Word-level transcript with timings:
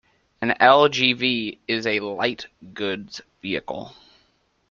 An 0.41 0.55
L-G-V 0.59 1.59
is 1.67 1.85
a 1.85 1.99
light 1.99 2.47
goods 2.73 3.21
vehicle. 3.43 3.93